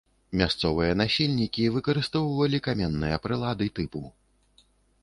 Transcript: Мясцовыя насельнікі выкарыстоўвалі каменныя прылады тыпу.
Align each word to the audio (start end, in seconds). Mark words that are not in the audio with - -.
Мясцовыя 0.39 0.95
насельнікі 1.01 1.67
выкарыстоўвалі 1.75 2.61
каменныя 2.69 3.21
прылады 3.29 3.65
тыпу. 3.79 4.05